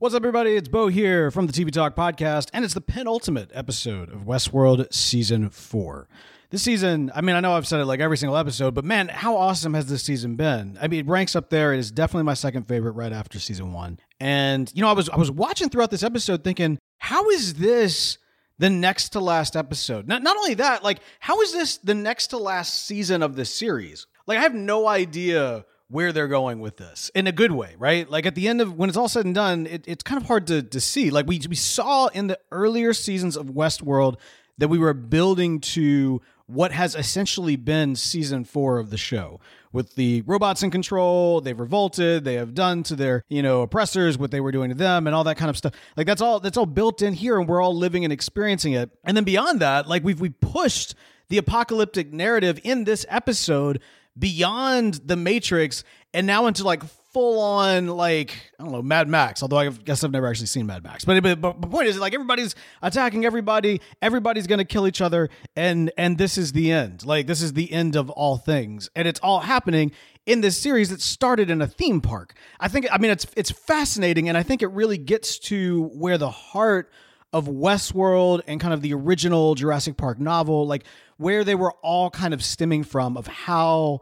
[0.00, 0.54] What's up, everybody?
[0.54, 4.94] It's Bo here from the TV Talk Podcast, and it's the penultimate episode of Westworld
[4.94, 6.08] Season 4.
[6.50, 9.08] This season, I mean, I know I've said it like every single episode, but man,
[9.08, 10.78] how awesome has this season been?
[10.80, 11.74] I mean, it ranks up there.
[11.74, 13.98] It is definitely my second favorite right after season one.
[14.20, 18.18] And, you know, I was I was watching throughout this episode thinking, how is this
[18.56, 20.06] the next to last episode?
[20.06, 23.52] Not, not only that, like, how is this the next to last season of this
[23.52, 24.06] series?
[24.28, 28.08] Like, I have no idea where they're going with this in a good way, right?
[28.08, 30.26] Like at the end of when it's all said and done, it, it's kind of
[30.26, 31.10] hard to, to see.
[31.10, 34.16] Like we, we saw in the earlier seasons of Westworld
[34.58, 39.94] that we were building to what has essentially been season four of the show with
[39.96, 44.30] the robots in control they've revolted they have done to their you know oppressors what
[44.30, 46.56] they were doing to them and all that kind of stuff like that's all that's
[46.56, 49.86] all built in here and we're all living and experiencing it and then beyond that
[49.86, 50.94] like we've we pushed
[51.28, 53.78] the apocalyptic narrative in this episode
[54.18, 59.42] beyond the Matrix and now into like full on like I don't know Mad Max.
[59.42, 61.04] Although I guess I've never actually seen Mad Max.
[61.04, 63.80] But but, but the point is like everybody's attacking everybody.
[64.02, 67.04] Everybody's gonna kill each other, and and this is the end.
[67.04, 69.92] Like this is the end of all things, and it's all happening
[70.26, 72.34] in this series that started in a theme park.
[72.60, 76.18] I think I mean it's it's fascinating, and I think it really gets to where
[76.18, 76.90] the heart
[77.32, 80.84] of Westworld and kind of the original Jurassic Park novel, like
[81.18, 84.00] where they were all kind of stemming from of how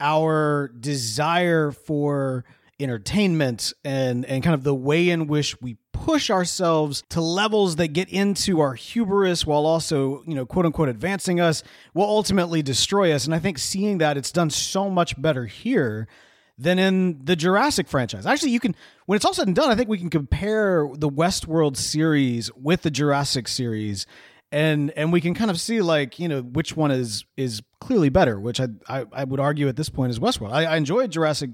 [0.00, 2.44] our desire for
[2.80, 7.88] entertainment and and kind of the way in which we push ourselves to levels that
[7.88, 11.62] get into our hubris while also you know quote unquote advancing us
[11.94, 16.08] will ultimately destroy us and i think seeing that it's done so much better here
[16.56, 18.26] than in the Jurassic franchise.
[18.26, 18.76] Actually, you can
[19.06, 22.82] when it's all said and done, I think we can compare the Westworld series with
[22.82, 24.06] the Jurassic series
[24.54, 28.08] and and we can kind of see like you know which one is is clearly
[28.08, 30.52] better which i i, I would argue at this point is westworld.
[30.52, 31.50] I, I enjoyed jurassic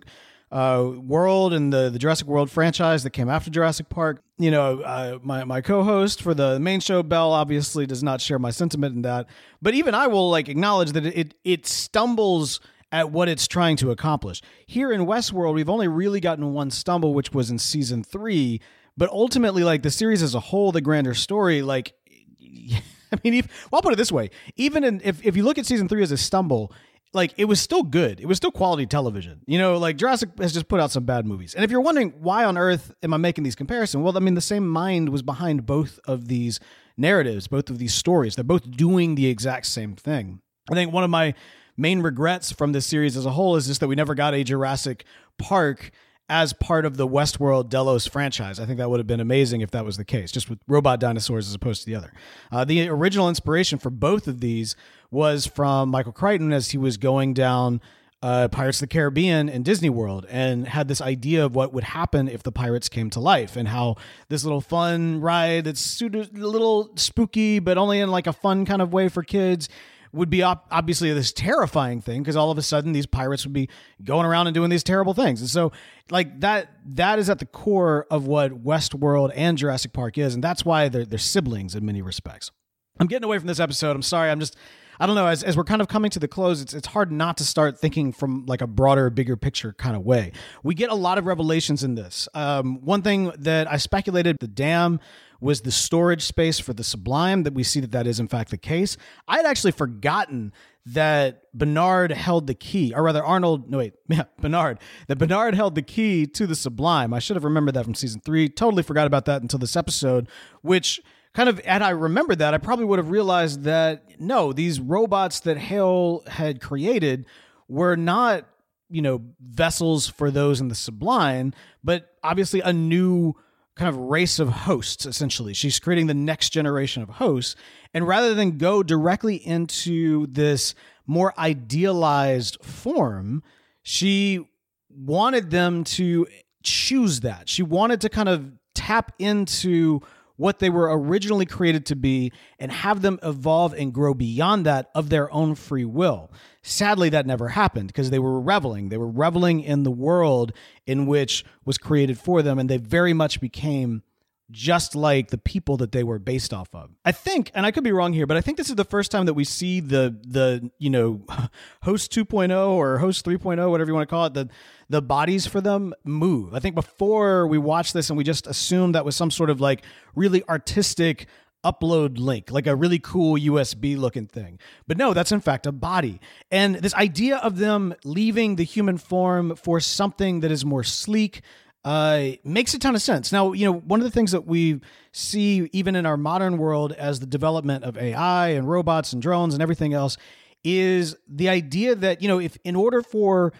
[0.52, 4.20] uh, world and the, the jurassic world franchise that came after jurassic park.
[4.36, 8.38] You know uh, my, my co-host for the main show bell obviously does not share
[8.38, 9.26] my sentiment in that.
[9.62, 12.60] But even i will like acknowledge that it it stumbles
[12.92, 14.42] at what it's trying to accomplish.
[14.66, 18.60] Here in westworld we've only really gotten one stumble which was in season three.
[18.96, 21.94] But ultimately like the series as a whole the grander story like
[23.12, 25.59] I mean, if, well, I'll put it this way: even in, if if you look
[25.59, 26.72] at season three as a stumble,
[27.12, 28.21] like it was still good.
[28.21, 29.41] It was still quality television.
[29.47, 31.54] You know, like Jurassic has just put out some bad movies.
[31.54, 34.34] And if you're wondering why on earth am I making these comparisons, well, I mean,
[34.34, 36.60] the same mind was behind both of these
[36.97, 38.37] narratives, both of these stories.
[38.37, 40.41] They're both doing the exact same thing.
[40.71, 41.34] I think one of my
[41.77, 44.44] main regrets from this series as a whole is just that we never got a
[44.44, 45.04] Jurassic
[45.38, 45.91] Park
[46.30, 48.60] as part of the Westworld Delos franchise.
[48.60, 51.00] I think that would have been amazing if that was the case, just with robot
[51.00, 52.12] dinosaurs as opposed to the other.
[52.52, 54.76] Uh, the original inspiration for both of these
[55.10, 57.80] was from Michael Crichton as he was going down
[58.22, 61.84] uh, Pirates of the Caribbean and Disney World and had this idea of what would
[61.84, 63.97] happen if the pirates came to life and how
[64.28, 68.80] this little fun ride that's a little spooky, but only in like a fun kind
[68.80, 69.68] of way for kids
[70.12, 73.53] would be op- obviously this terrifying thing because all of a sudden these pirates would
[73.53, 73.69] be
[74.03, 75.41] going around and doing these terrible things.
[75.41, 75.72] And so
[76.10, 80.42] like that that is at the core of what Westworld and Jurassic Park is and
[80.42, 82.51] that's why they're they're siblings in many respects.
[82.98, 83.97] I'm getting away from this episode.
[83.97, 84.30] I'm sorry.
[84.30, 84.57] I'm just
[85.00, 85.26] I don't know.
[85.26, 87.78] As, as we're kind of coming to the close, it's it's hard not to start
[87.78, 90.32] thinking from like a broader, bigger picture kind of way.
[90.62, 92.28] We get a lot of revelations in this.
[92.34, 95.00] Um, one thing that I speculated, the dam
[95.41, 97.44] was the storage space for the Sublime.
[97.44, 98.98] That we see that that is in fact the case.
[99.26, 100.52] I had actually forgotten
[100.84, 103.70] that Bernard held the key, or rather Arnold.
[103.70, 104.80] No wait, yeah, Bernard.
[105.06, 107.14] That Bernard held the key to the Sublime.
[107.14, 108.50] I should have remembered that from season three.
[108.50, 110.28] Totally forgot about that until this episode,
[110.60, 111.00] which
[111.34, 115.41] kind of had I remembered that, I probably would have realized that no, these robots
[115.41, 117.27] that Hale had created
[117.68, 118.47] were not
[118.91, 123.32] you know, vessels for those in the sublime, but obviously a new
[123.77, 125.54] kind of race of hosts, essentially.
[125.54, 127.54] She's creating the next generation of hosts.
[127.94, 130.74] And rather than go directly into this
[131.06, 133.42] more idealized form,
[133.82, 134.47] she
[134.91, 136.27] wanted them to
[136.62, 137.48] choose that.
[137.48, 140.00] She wanted to kind of tap into
[140.41, 144.91] what they were originally created to be and have them evolve and grow beyond that
[144.95, 146.33] of their own free will.
[146.63, 148.89] Sadly, that never happened because they were reveling.
[148.89, 150.53] They were reveling in the world
[150.87, 154.03] in which was created for them, and they very much became
[154.50, 156.91] just like the people that they were based off of.
[157.04, 159.10] I think, and I could be wrong here, but I think this is the first
[159.10, 161.24] time that we see the the you know
[161.82, 164.48] host 2.0 or host 3.0, whatever you want to call it, the
[164.88, 166.54] the bodies for them move.
[166.54, 169.60] I think before we watched this and we just assumed that was some sort of
[169.60, 171.26] like really artistic
[171.64, 174.58] upload link, like a really cool USB looking thing.
[174.86, 176.20] But no, that's in fact a body.
[176.50, 181.42] And this idea of them leaving the human form for something that is more sleek,
[181.84, 183.32] uh, makes a ton of sense.
[183.32, 184.80] Now, you know, one of the things that we
[185.12, 189.54] see even in our modern world as the development of AI and robots and drones
[189.54, 190.16] and everything else
[190.62, 193.53] is the idea that, you know, if in order for,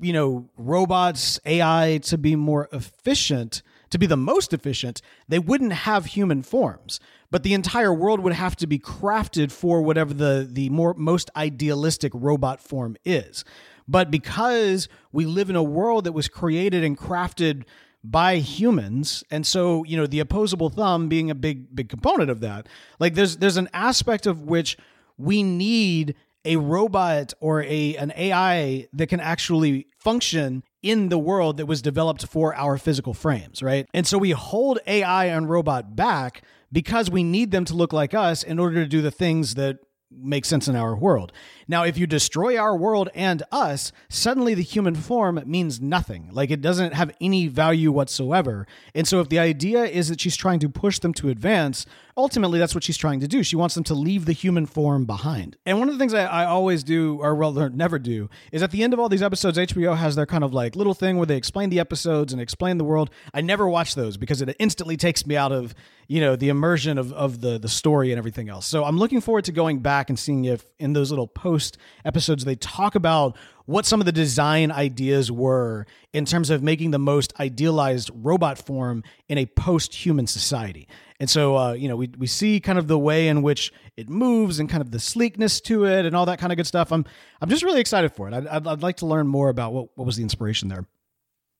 [0.00, 5.72] you know, robots, AI to be more efficient, to be the most efficient, they wouldn't
[5.72, 7.00] have human forms.
[7.30, 11.30] But the entire world would have to be crafted for whatever the the more most
[11.36, 13.44] idealistic robot form is.
[13.86, 17.64] But because we live in a world that was created and crafted
[18.04, 22.40] by humans and so you know the opposable thumb being a big big component of
[22.40, 22.68] that
[23.00, 24.78] like there's there's an aspect of which
[25.16, 26.14] we need
[26.44, 31.82] a robot or a an AI that can actually function in the world that was
[31.82, 33.86] developed for our physical frames, right?
[33.92, 38.14] And so we hold AI and robot back because we need them to look like
[38.14, 39.78] us in order to do the things that
[40.10, 41.32] make sense in our world.
[41.66, 46.30] Now, if you destroy our world and us, suddenly the human form means nothing.
[46.32, 48.66] Like it doesn't have any value whatsoever.
[48.94, 51.84] And so, if the idea is that she's trying to push them to advance,
[52.16, 53.42] ultimately that's what she's trying to do.
[53.42, 55.56] She wants them to leave the human form behind.
[55.66, 58.70] And one of the things I, I always do, or well, never do, is at
[58.70, 61.26] the end of all these episodes, HBO has their kind of like little thing where
[61.26, 63.10] they explain the episodes and explain the world.
[63.34, 65.74] I never watch those because it instantly takes me out of
[66.08, 68.66] you know the immersion of, of the the story and everything else.
[68.66, 72.44] So I'm looking forward to going back and seeing if in those little post episodes
[72.44, 76.98] they talk about what some of the design ideas were in terms of making the
[76.98, 80.88] most idealized robot form in a post-human society.
[81.20, 84.08] And so, uh, you know, we, we see kind of the way in which it
[84.08, 86.90] moves and kind of the sleekness to it and all that kind of good stuff.
[86.90, 87.04] I'm
[87.42, 88.34] I'm just really excited for it.
[88.34, 90.86] I'd, I'd, I'd like to learn more about what, what was the inspiration there.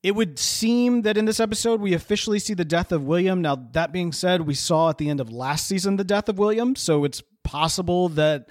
[0.02, 3.42] It would seem that in this episode we officially see the death of William.
[3.42, 6.38] Now, that being said, we saw at the end of last season the death of
[6.38, 8.48] William, so it's possible that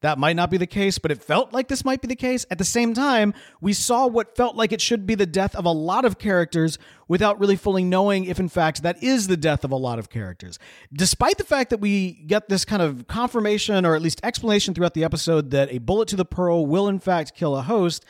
[0.00, 2.46] that might not be the case, but it felt like this might be the case.
[2.50, 5.64] At the same time, we saw what felt like it should be the death of
[5.64, 6.78] a lot of characters
[7.08, 10.08] without really fully knowing if, in fact, that is the death of a lot of
[10.08, 10.58] characters.
[10.92, 14.94] Despite the fact that we get this kind of confirmation or at least explanation throughout
[14.94, 18.04] the episode that a bullet to the pearl will, in fact, kill a host,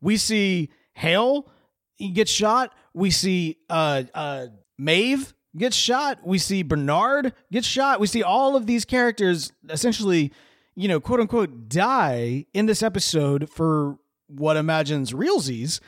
[0.00, 1.48] we see Hale
[1.98, 2.72] gets shot.
[2.94, 4.46] We see uh, uh,
[4.78, 6.20] Maeve gets shot.
[6.24, 8.00] We see Bernard gets shot.
[8.00, 10.32] We see all of these characters essentially
[10.78, 13.98] you know, quote unquote, die in this episode for
[14.28, 15.80] what imagines realsies.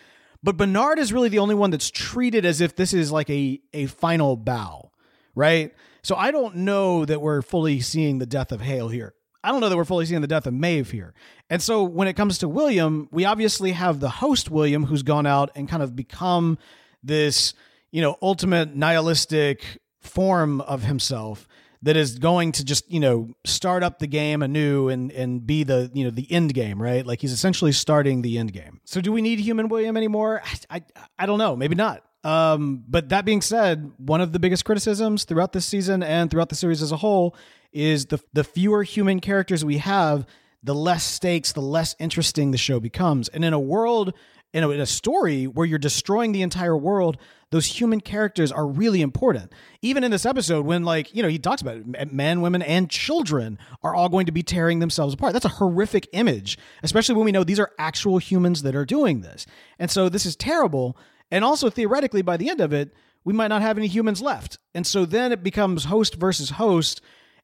[0.42, 3.60] But Bernard is really the only one that's treated as if this is like a,
[3.72, 4.90] a final bow,
[5.36, 5.72] right?
[6.02, 9.14] So I don't know that we're fully seeing the death of Hale here.
[9.42, 11.14] I don't know that we're fully seeing the death of Maeve here.
[11.48, 15.26] And so when it comes to William, we obviously have the host William who's gone
[15.26, 16.58] out and kind of become
[17.02, 17.54] this,
[17.90, 21.48] you know, ultimate nihilistic form of himself
[21.82, 25.64] that is going to just you know start up the game anew and and be
[25.64, 27.06] the you know the end game right?
[27.06, 28.80] Like he's essentially starting the end game.
[28.84, 30.42] So do we need human william anymore?
[30.70, 30.82] I i,
[31.20, 31.56] I don't know.
[31.56, 32.04] Maybe not.
[32.22, 36.50] Um, but that being said, one of the biggest criticisms throughout this season and throughout
[36.50, 37.34] the series as a whole
[37.72, 40.26] is the the fewer human characters we have,
[40.62, 43.28] the less stakes, the less interesting the show becomes.
[43.28, 44.14] And in a world
[44.52, 47.16] in a, in a story where you're destroying the entire world,
[47.50, 49.52] those human characters are really important.
[49.82, 52.90] Even in this episode, when like you know he talks about it, men, women, and
[52.90, 55.32] children are all going to be tearing themselves apart.
[55.32, 59.20] That's a horrific image, especially when we know these are actual humans that are doing
[59.20, 59.46] this.
[59.78, 60.96] And so this is terrible.
[61.30, 62.92] And also theoretically, by the end of it,
[63.24, 64.58] we might not have any humans left.
[64.74, 67.00] And so then it becomes host versus host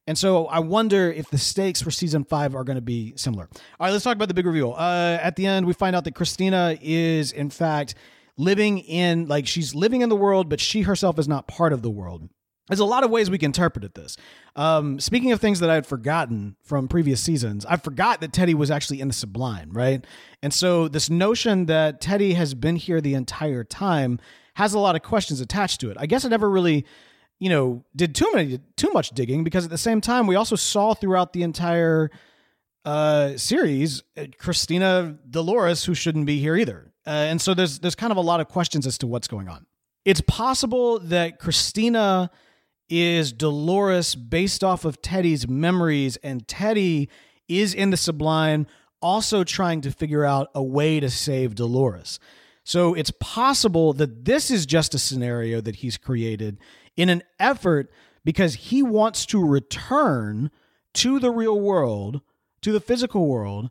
[0.07, 3.49] and so I wonder if the stakes for season five are going to be similar.
[3.79, 4.73] All right, let's talk about the big reveal.
[4.73, 7.93] Uh, at the end, we find out that Christina is, in fact,
[8.37, 11.81] living in, like, she's living in the world, but she herself is not part of
[11.81, 12.29] the world.
[12.67, 14.17] there's a lot of ways we can interpret this.
[14.55, 18.53] Um, speaking of things that I had forgotten from previous seasons, I forgot that Teddy
[18.53, 20.05] was actually in the Sublime, right?
[20.43, 24.19] And so this notion that Teddy has been here the entire time
[24.55, 25.97] has a lot of questions attached to it.
[25.99, 26.85] I guess I never really,
[27.39, 30.55] you know, did too many too much digging because at the same time we also
[30.55, 32.09] saw throughout the entire
[32.85, 36.91] uh, series uh, Christina Dolores who shouldn't be here either.
[37.05, 39.47] Uh, and so there's there's kind of a lot of questions as to what's going
[39.47, 39.65] on.
[40.05, 42.31] It's possible that Christina
[42.89, 47.09] is Dolores based off of Teddy's memories, and Teddy
[47.47, 48.67] is in the Sublime
[49.01, 52.19] also trying to figure out a way to save Dolores.
[52.63, 56.57] So it's possible that this is just a scenario that he's created
[56.97, 57.89] in an effort
[58.25, 60.51] because he wants to return
[60.95, 62.21] to the real world,
[62.61, 63.69] to the physical world,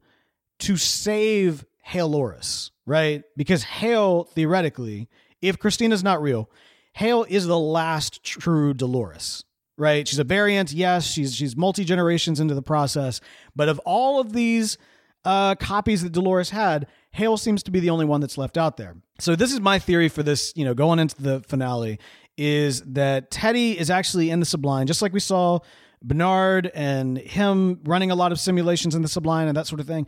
[0.60, 3.22] to save Halores, right?
[3.36, 5.08] Because Hale, theoretically,
[5.42, 6.48] if Christina's not real,
[6.94, 9.44] Hale is the last true Dolores,
[9.76, 10.08] right?
[10.08, 11.06] She's a variant, yes.
[11.06, 13.20] She's she's multi generations into the process,
[13.54, 14.78] but of all of these
[15.24, 18.76] uh, copies that Dolores had, Hale seems to be the only one that's left out
[18.76, 18.96] there.
[19.18, 20.52] So this is my theory for this.
[20.56, 21.98] You know, going into the finale,
[22.36, 25.60] is that Teddy is actually in the Sublime, just like we saw
[26.02, 29.86] Bernard and him running a lot of simulations in the Sublime and that sort of
[29.86, 30.06] thing.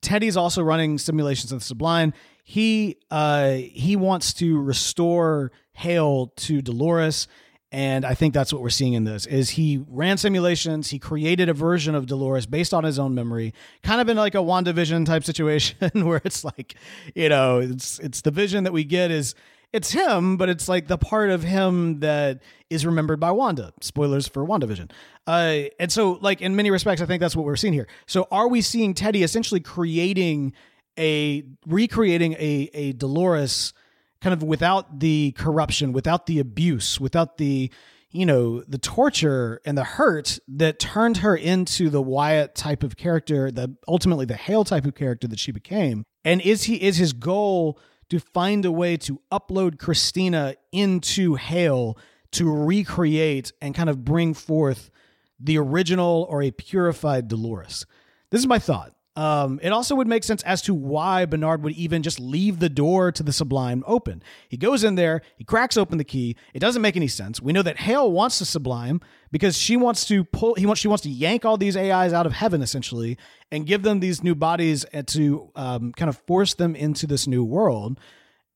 [0.00, 2.12] Teddy's also running simulations in the Sublime.
[2.44, 7.26] He uh, he wants to restore Hale to Dolores.
[7.72, 11.48] And I think that's what we're seeing in this is he ran simulations, he created
[11.48, 13.52] a version of Dolores based on his own memory,
[13.82, 16.76] kind of in like a WandaVision type situation where it's like,
[17.16, 19.34] you know, it's it's the vision that we get is
[19.74, 22.40] it's him, but it's like the part of him that
[22.70, 23.72] is remembered by Wanda.
[23.80, 24.92] Spoilers for WandaVision.
[25.26, 27.88] Uh, and so, like in many respects, I think that's what we're seeing here.
[28.06, 30.52] So, are we seeing Teddy essentially creating
[30.96, 33.72] a recreating a a Dolores
[34.20, 37.68] kind of without the corruption, without the abuse, without the
[38.12, 42.96] you know the torture and the hurt that turned her into the Wyatt type of
[42.96, 46.04] character, the ultimately the Hale type of character that she became.
[46.24, 47.76] And is he is his goal
[48.08, 51.98] to find a way to upload Christina into Hale
[52.32, 54.90] to recreate and kind of bring forth
[55.38, 57.86] the original or a purified Dolores?
[58.30, 58.94] This is my thought.
[59.16, 62.68] Um, it also would make sense as to why Bernard would even just leave the
[62.68, 64.22] door to the Sublime open.
[64.48, 66.36] He goes in there, he cracks open the key.
[66.52, 67.40] It doesn't make any sense.
[67.40, 70.54] We know that Hale wants the Sublime because she wants to pull.
[70.54, 73.16] He wants she wants to yank all these AIs out of heaven essentially
[73.52, 77.44] and give them these new bodies to um, kind of force them into this new
[77.44, 78.00] world.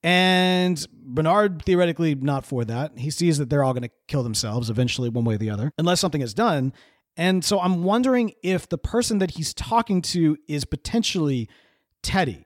[0.03, 2.99] And Bernard theoretically not for that.
[2.99, 5.73] He sees that they're all going to kill themselves eventually, one way or the other,
[5.79, 6.73] unless something is done.
[7.19, 11.49] And so I'm wondering if the person that he's talking to is potentially
[12.01, 12.45] Teddy.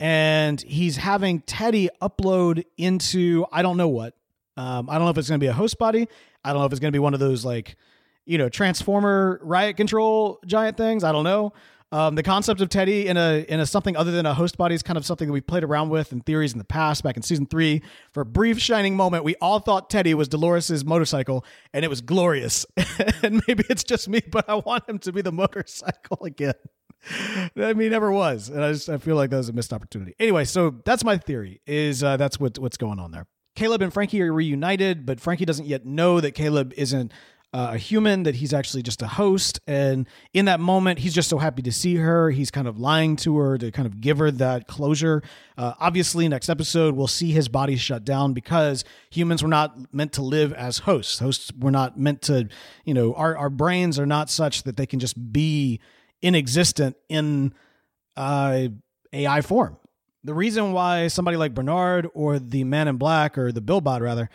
[0.00, 4.14] And he's having Teddy upload into, I don't know what.
[4.56, 6.08] Um, I don't know if it's going to be a host body.
[6.44, 7.76] I don't know if it's going to be one of those like,
[8.26, 11.04] you know, transformer riot control giant things.
[11.04, 11.52] I don't know.
[11.90, 14.74] Um, the concept of Teddy in a in a something other than a host body
[14.74, 17.02] is kind of something that we played around with in theories in the past.
[17.02, 20.84] Back in season three, for a brief shining moment, we all thought Teddy was Dolores's
[20.84, 22.66] motorcycle, and it was glorious.
[23.22, 26.54] and maybe it's just me, but I want him to be the motorcycle again.
[27.56, 30.14] I mean, never was, and I just I feel like that was a missed opportunity.
[30.18, 31.62] Anyway, so that's my theory.
[31.66, 33.26] Is uh, that's what what's going on there.
[33.54, 37.12] Caleb and Frankie are reunited, but Frankie doesn't yet know that Caleb isn't
[37.52, 39.60] uh, a human, that he's actually just a host.
[39.66, 42.30] And in that moment, he's just so happy to see her.
[42.30, 45.22] He's kind of lying to her to kind of give her that closure.
[45.56, 50.12] Uh, obviously, next episode, we'll see his body shut down because humans were not meant
[50.14, 51.18] to live as hosts.
[51.18, 52.48] Hosts were not meant to,
[52.84, 55.80] you know, our, our brains are not such that they can just be
[56.20, 57.54] inexistent in
[58.16, 58.68] uh,
[59.12, 59.78] AI form.
[60.24, 64.28] The reason why somebody like Bernard or the Man in Black or the Billbot rather,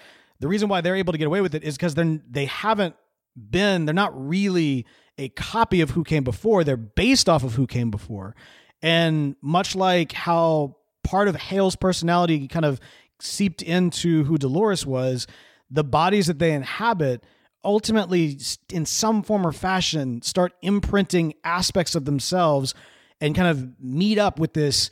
[0.44, 2.96] the reason why they're able to get away with it is because they're they haven't
[3.34, 4.86] been, they're not really
[5.18, 6.66] a copy of who came before.
[6.66, 8.36] They're based off of who came before.
[8.82, 12.82] And much like how part of Hale's personality kind of
[13.22, 15.28] seeped into who Dolores was,
[15.72, 17.24] the bodies that they inhabit
[17.64, 18.38] ultimately,
[18.70, 22.76] in some form or fashion, start imprinting aspects of themselves
[23.22, 24.90] and kind of meet up with this,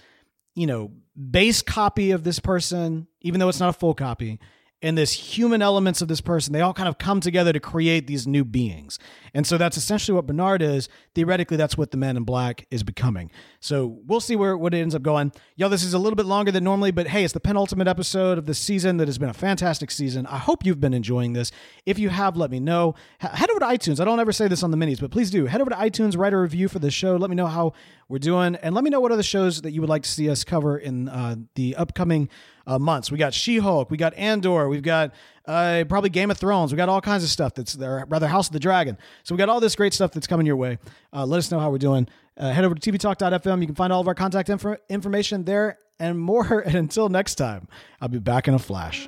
[0.56, 0.92] you know,
[1.30, 4.40] base copy of this person, even though it's not a full copy
[4.82, 8.08] and this human elements of this person, they all kind of come together to create
[8.08, 8.98] these new beings.
[9.34, 10.90] And so that's essentially what Bernard is.
[11.14, 13.32] Theoretically, that's what the man in black is becoming.
[13.60, 15.32] So we'll see where what it ends up going.
[15.56, 18.38] Yo, this is a little bit longer than normally, but hey, it's the penultimate episode
[18.38, 20.26] of the season that has been a fantastic season.
[20.26, 21.52] I hope you've been enjoying this.
[21.86, 22.96] If you have, let me know.
[23.20, 24.00] Head over to iTunes.
[24.00, 25.46] I don't ever say this on the minis, but please do.
[25.46, 27.16] Head over to iTunes, write a review for the show.
[27.16, 27.74] Let me know how
[28.12, 30.30] we're doing, and let me know what other shows that you would like to see
[30.30, 32.30] us cover in uh, the upcoming
[32.68, 33.12] uh, months.
[33.12, 35.14] We got She Hulk, we got Andor, we've got
[35.46, 38.48] uh, probably Game of Thrones, we got all kinds of stuff that's there, rather House
[38.48, 38.98] of the Dragon.
[39.24, 40.78] So we got all this great stuff that's coming your way.
[41.14, 42.08] Uh, let us know how we're doing.
[42.38, 43.62] Uh, head over to tvtalk.fm.
[43.62, 46.62] You can find all of our contact info- information there and more.
[46.66, 47.68] And until next time,
[48.00, 49.08] I'll be back in a flash.